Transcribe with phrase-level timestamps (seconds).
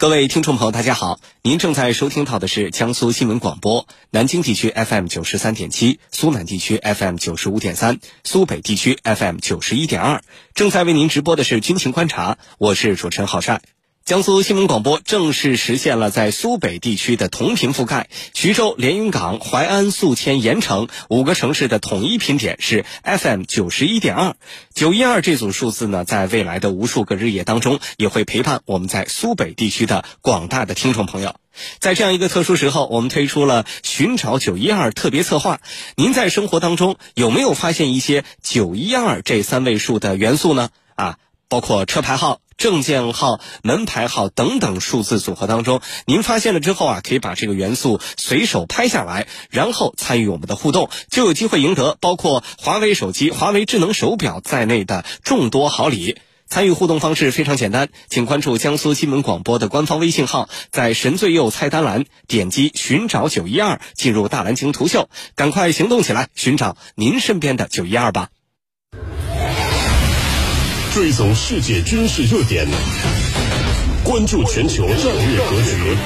[0.00, 10.22] 各位听众朋友，大家好，您正在收听到的是江苏新闻广播，南京地区 FM 九十三点七，苏南地区 FM 九十五点三，苏北地区 FM 九十一点二，
[10.54, 13.60] 正在为您直播的是军情观察，我是主持人郝帅。
[14.04, 24.34] 江苏新闻广播正式实现了在苏北地区的同频覆盖，徐州、连云港、淮安、宿迁、盐城五个城市的统一频点是 FM 九十一点二，
[24.74, 31.36] 九一二这组数字呢，在未来的无数个日夜当中，也会陪伴我们在苏北地区的广大的听众朋友。
[31.78, 35.60] 在这样一个特殊时候，我们推出了寻找九一二特别策划。
[35.94, 40.70] 您在生活当中有没有发现一些九一二这三位数的元素呢？
[40.96, 42.40] 啊，包括车牌号。
[42.60, 56.18] 证件号、门牌号等等数字组合当中，您发现了之后啊，可以把这个元素随手拍下来，然后参与我们的互动，就有机会赢得包括华为手机、华为智能手表在内的众多好礼。
[56.48, 68.28] 参与互动方式非常简单，请关注江苏新闻广播的官方微信号，在神最右菜单栏点击寻找九一二，进入大蓝鲸图秀，赶快行动起来，寻找您身边的九一二吧。
[70.92, 72.66] 追踪世界军事热点，
[74.02, 75.96] 关注全球战略格局。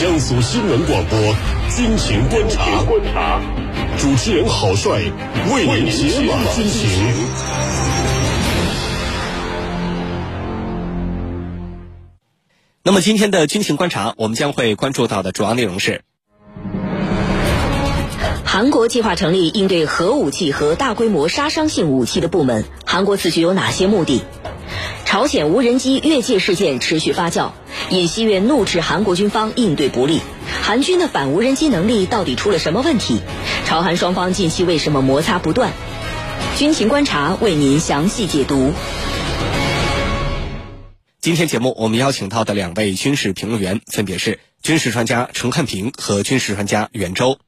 [0.00, 1.16] 江苏新闻广播
[1.70, 3.40] 军情观察，
[3.96, 5.00] 主持人郝帅
[5.52, 6.90] 为您解码军情。
[12.82, 16.02] 那么今天的军情观察，我们将会关注到的主要内容是。
[18.56, 22.64] 韩国计划成立应对核武器和大规模杀伤性武器的部门。
[22.86, 24.22] 韩国此举有哪些目的？
[25.04, 27.50] 朝鲜无人机越界事件持续发酵，
[27.90, 30.22] 尹锡悦怒斥韩国军方应对不力。
[30.62, 33.20] 韩军的反无人机能力到底出了什么问题？
[33.66, 35.74] 朝韩双方近期为什么摩擦不断？
[36.56, 38.72] 军情观察为您详细解读。
[41.20, 47.38] 今天节目我们邀请到的两位军事评论员分别是军事专家陈汉平和军事专家袁周。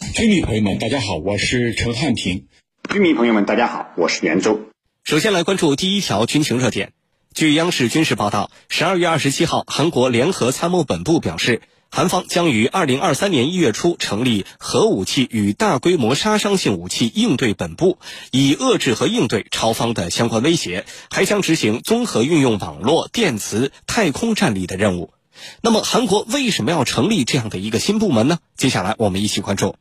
[0.00, 2.46] 军民朋友们，大家好，我是陈汉平。
[2.88, 4.60] 军民朋友们，大家好，我是袁周。
[5.04, 6.92] 首先来关注第一条军情热点。
[7.34, 17.98] 据央视军事报道，十二月二十七号，韩国联合参谋本部表示，韩方将于二零二三年一月初成立核武器与大规模杀伤性武器应对本部，
[18.30, 25.12] 以遏制和应对朝方的相关威胁，还将执行综合运用网络、电磁、太空战力的任务。
[25.60, 28.38] 那么，韩国为什么要成立这样的一个新部门呢？
[28.56, 29.76] 接下来我们一起关注。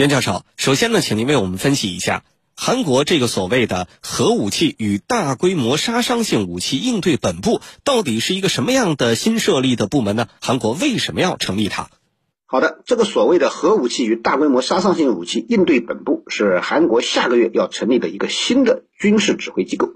[0.00, 2.24] 袁教授，首先呢，请您为我们分析一下
[2.56, 10.28] 韩国这个所谓的核武器与大规模杀伤性武器应对本部到底是一个什么样的新设立的部门呢？
[10.40, 11.90] 韩国为什么要成立它？
[12.46, 19.90] 好的，这个所谓的核武器与大规模杀伤性武器应对本部是韩国下个月要成立的一个新的军事指挥机构。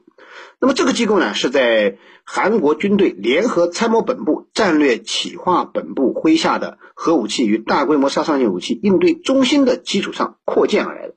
[0.60, 11.14] 那么这个机构呢，是在韩国军队联合参谋本部战略企划本部麾下的核武器与大规模杀伤性武器应对中心的基础上扩建而来的，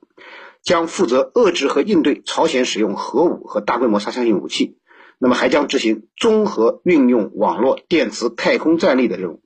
[0.62, 4.76] 将负责遏制和应对朝鲜使用核武和大规模杀伤性武器。
[5.20, 9.40] 那么还将执行综合运用网络、电磁、太空战力的任务。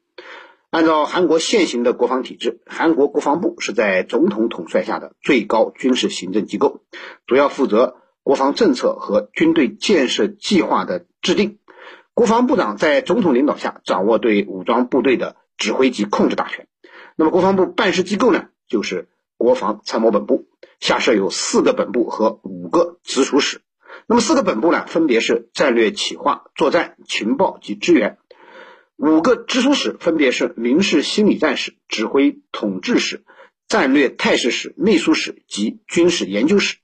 [0.71, 6.81] 按照韩国现行的国防体制，韩国国防部是在总统统帅下的最高军事行政机构，
[7.27, 7.97] 主要负责。
[8.25, 11.59] 国防政策和军队建设计划的制定，
[12.15, 16.69] 国防部长在总统领导下掌握对武装部队的指挥及控制大权。
[17.17, 19.09] 那么，国防部办事机构呢，就是
[19.39, 20.47] 国防参谋本部，
[20.79, 23.63] 下设有四个本部和五个直属室。
[24.07, 28.17] 那么，四个本部呢，分别是战略企划、作战、情报及支援；
[28.97, 33.25] 五个直属室分别是民事心理战室、指挥统治室、
[33.69, 36.77] 战略态势室、秘书室及军事研究室。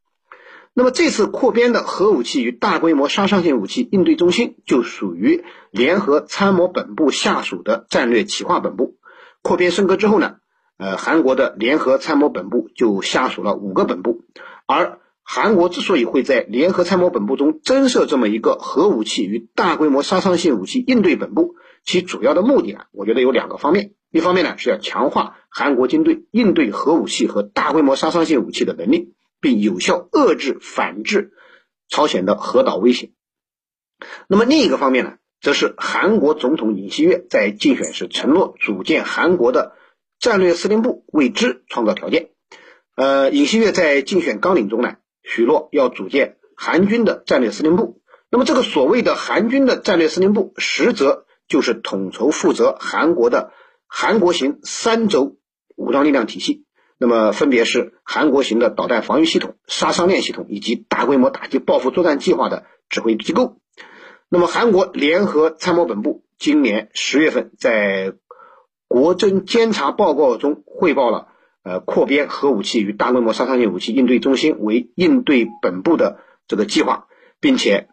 [0.78, 8.94] 那么这次扩编的核武器与大规模杀伤性武器应对中心就属于联合参谋本部下属的战略企划本部。
[9.42, 10.36] 扩编升格之后呢，
[10.76, 14.20] 呃，韩国的联合参谋本部就下属了五个本部。
[14.66, 23.94] 而韩国之所以会在联合参谋本部中增设这么一个核武器与大规模杀伤性武器应对本部，其主要的目的呢，我觉得有两个方面。
[24.12, 29.12] 一方面呢，是要强化韩国军队应对核武器和大规模杀伤性武器的能力。
[29.40, 31.32] 并有效遏制、反制
[31.88, 33.10] 朝鲜的核岛威胁。
[34.28, 39.76] 那么另一个方面呢，则是韩国总统尹锡悦在竞选时承诺组建韩国的
[40.18, 42.30] 战略司令部，为之创造条件。
[42.94, 48.00] 呃，尹锡悦在竞选纲领中呢，许诺要组建韩军的战略司令部。
[48.30, 53.52] 那么这个所谓的韩军的战略司令部，实则就是统筹负责韩国的
[53.86, 55.38] 韩国型三轴
[55.76, 56.66] 武装力量体系。
[56.98, 63.60] 那么分别是韩国型的导弹防御系统、杀伤链系统以及大规模打击报复作战计划的指挥机构。
[64.28, 68.14] 那么韩国联合参谋本部今年十月份在
[68.88, 71.28] 国侦监察报告中汇报了，
[71.62, 77.06] 呃，扩编核武器与大规模杀伤性武器应对中心为应对本部的这个计划，
[77.40, 77.88] 并且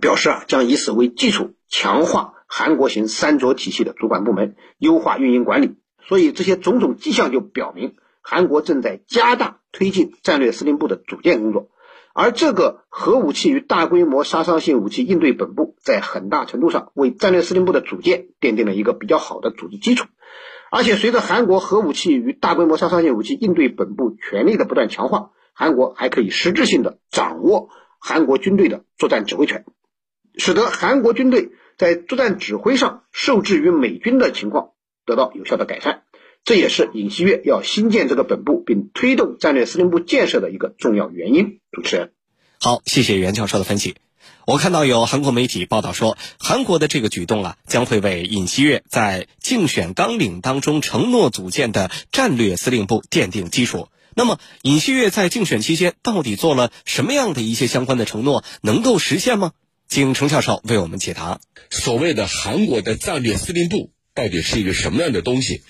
[0.00, 5.76] 表示啊，将以此为基础，强化韩国型三着体系的主管部门，优化运营管理。
[6.06, 11.70] 所以这些种种迹象就表明，韩国正在加大推进战略司令部的组建工作。
[12.12, 20.08] 而这个核武器与大规模杀伤性武器应对本部，在很大程度上为战略司令部的组建奠定了一个比较好的组织基础。
[20.72, 29.64] 而且，随着韩国核武器与大规模杀伤性武器应对本部权力的不断强化，韩国还可以实质性的掌握韩国军队的作战指挥权，
[30.36, 34.70] 使得韩国军队在作战指挥上受制于美军的情况
[35.06, 36.02] 得到有效的改善。
[36.44, 41.60] 这也是尹锡悦要新建这个本部并推动战略司令部建设的一个重要原因。
[41.70, 42.12] 主持人，
[42.58, 43.94] 好，谢谢袁教授的分析。
[44.46, 53.88] 我看到有韩国媒体报道说，韩国的这个举动啊，将会为尹锡悦在竞选纲领当中承诺组建的战略司令部奠定基础。
[54.16, 59.52] 那么，尹锡悦在竞选期间到底做了什么样的一些相关的承诺，能够实现吗？
[59.88, 61.40] 请程教授为我们解答。
[61.70, 65.62] 所谓的韩国的战略司令部到底是一个什么样的东西？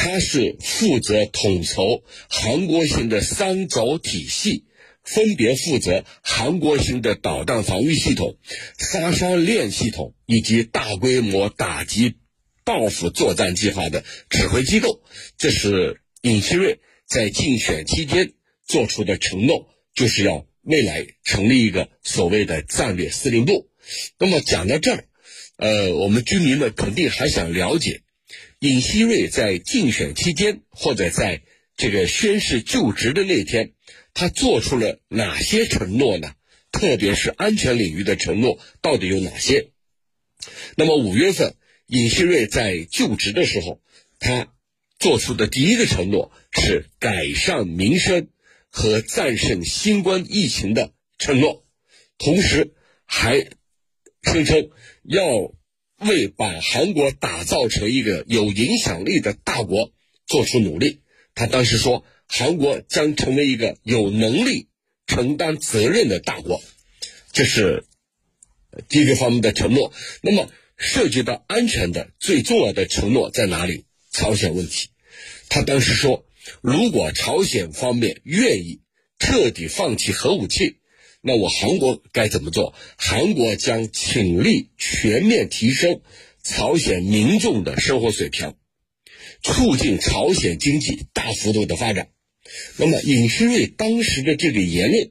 [0.00, 4.64] 他是负责统筹韩国型的三轴体系，
[5.02, 8.38] 分别负责韩国型的导弹防御系统、
[8.78, 12.14] 杀伤链系统以及大规模打击
[12.64, 15.02] 报复作战计划的指挥机构。
[15.36, 18.34] 这是尹锡悦在竞选期间
[18.68, 23.68] 做出的承诺，就是要未来成立一个所谓的战略司令部。
[24.16, 25.04] 那么讲到这儿，
[25.56, 28.02] 呃，我们居民们肯定还想了解。
[28.60, 31.42] 尹锡悦在竞选期间，或者在
[31.76, 33.72] 这个宣誓就职的那天，
[34.14, 36.34] 他做出了哪些承诺呢？
[36.72, 39.70] 特别是安全领域的承诺到底有哪些？
[40.76, 41.54] 那么五月份，
[41.86, 43.80] 尹锡悦在就职的时候，
[44.18, 44.52] 他
[44.98, 48.28] 做出的第一个承诺是改善民生
[48.68, 51.64] 和战胜新冠疫情的承诺，
[52.18, 53.48] 同时还
[54.22, 54.70] 声称
[55.04, 55.52] 要。
[55.98, 59.92] 为把韩国打造成一个有影响力的大国
[60.26, 61.00] 做出努力，
[61.34, 64.68] 他当时说，韩国将成为一个有能力
[65.06, 66.62] 承担责任的大国，
[67.32, 67.84] 这是
[68.88, 69.92] 第一个方面的承诺。
[70.22, 73.84] 那么，涉及到安全的最重要的承诺在哪里？
[74.12, 74.88] 朝鲜问题，
[75.48, 76.24] 他当时说，
[76.60, 78.80] 如果朝鲜方面愿意
[79.18, 80.77] 彻底放弃核武器。
[81.20, 82.74] 那我韩国该怎么做？
[82.96, 86.00] 韩国将倾力全面提升
[86.44, 88.54] 朝鲜民众的生活水平，
[89.42, 92.08] 促进朝鲜经济大幅度的发展。
[92.76, 95.10] 那么尹锡悦当时的这个言论，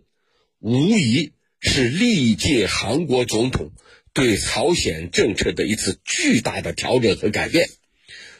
[0.59, 3.71] 无疑是历届韩国总统
[4.13, 7.67] 对朝鲜政策的一次巨大的调整和改变。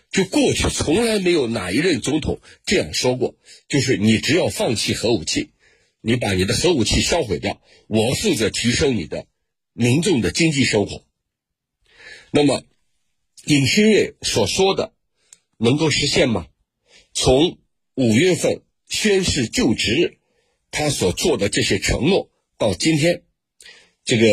[0.09, 3.35] 就过去从来没有哪一任总统这样说过，
[3.67, 5.49] 就是你只要放弃核武器。
[6.01, 9.27] 你把你的核武器销毁掉，我负责提升你的
[9.73, 11.03] 民众的经济生活。
[12.31, 12.63] 那么，
[13.45, 14.93] 尹锡悦所说的
[15.57, 16.47] 能够实现吗？
[17.13, 17.57] 从
[17.95, 20.19] 五月份宣誓就职，
[20.71, 23.23] 他所做的这些承诺，到今天
[24.05, 24.27] 这个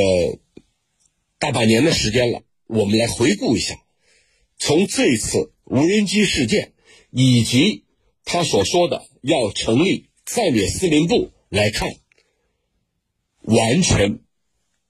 [1.38, 3.80] 大半年的时间了，我们来回顾一下。
[4.58, 6.72] 从这次无人机事件，
[7.10, 7.84] 以及
[8.24, 11.30] 他所说的要成立战略司令部。
[11.54, 11.88] 来看，
[13.42, 14.18] 完全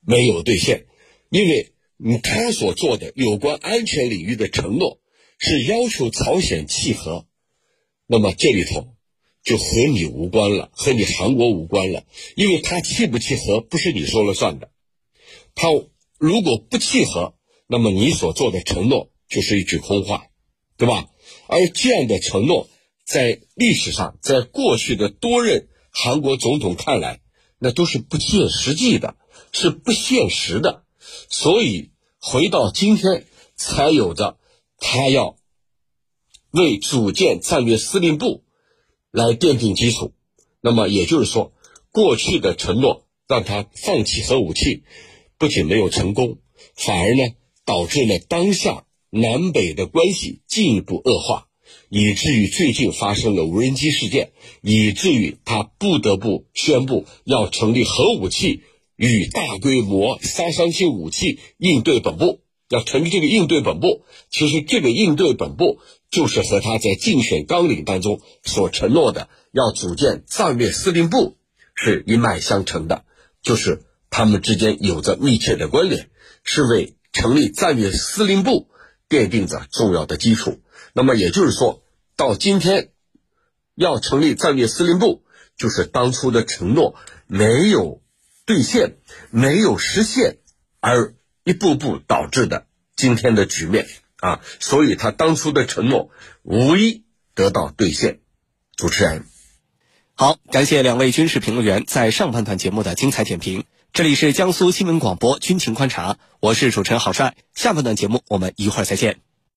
[0.00, 0.86] 没有兑现，
[1.28, 1.74] 因为
[2.22, 4.98] 他所做的有关安全领域的承诺
[5.38, 7.26] 是要求朝鲜契合，
[8.06, 8.94] 那么这里头
[9.42, 14.70] 就和你无关了，和你韩国无关了，因为他契不契合不是你说了算的，
[15.54, 15.68] 他
[16.16, 17.34] 如果不契合，
[17.66, 20.28] 那么你所做的承诺就是一句空话，
[20.78, 21.10] 对吧？
[21.46, 22.70] 而这样的承诺
[23.04, 25.68] 在历史上，在过去的多任。
[25.96, 27.20] 韩国总统看来，
[27.58, 29.14] 那都是不切实际的，
[29.52, 30.82] 是不现实的，
[31.30, 33.24] 所以回到今天
[33.54, 34.36] 才有着
[34.76, 35.36] 他要
[36.50, 38.42] 为组建战略司令部
[39.12, 40.12] 来奠定基础。
[40.60, 41.52] 那么也就是说，
[41.92, 44.82] 过去的承诺让他放弃核武器，
[45.38, 46.38] 不仅没有成功，
[46.74, 47.22] 反而呢
[47.64, 51.48] 导致了当下南北的关系进一步恶化。
[51.88, 58.62] 以至于最近发生了无人机事件，以至于他不得不宣布要成立核武器
[58.96, 64.04] 与大规模杀伤性武器应对本部，要成立这个应对本部。
[64.30, 65.78] 其实这个应对本部
[66.10, 71.36] 就是和他在竞选纲领当中所承诺的要组建战略司令部
[71.74, 73.04] 是一脉相承的，
[73.42, 76.08] 就是他们之间有着密切的关联，
[76.42, 78.68] 是为成立战略司令部
[79.08, 80.58] 奠定着重要的基础。
[80.96, 81.82] 那么也就是说，
[82.16, 82.90] 到今天
[83.74, 85.24] 要成立战略司令部，
[85.56, 86.94] 就是当初的承诺
[87.26, 88.00] 没有
[88.46, 88.96] 兑现、
[89.30, 90.38] 没有实现，
[90.78, 93.88] 而一步步导致的今天的局面
[94.20, 94.40] 啊。
[94.60, 96.10] 所以他当初的承诺
[96.42, 97.02] 无一
[97.34, 98.20] 得到兑现。
[98.76, 99.26] 主持人。
[100.14, 103.64] 好，感谢两位军事评论员在上半段节目的精彩点评。
[103.92, 107.36] 这里是江苏新闻广播军情观察，我是主持人郝帅。
[107.52, 109.20] 下半段节目我们一会儿再见。